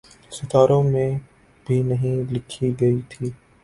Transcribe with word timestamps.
ستاروں 0.31 0.81
میں 0.83 1.09
بھی 1.65 1.81
نہیں 1.83 2.33
لکھی 2.33 2.73
گئی 2.81 2.99
تھی۔ 3.09 3.29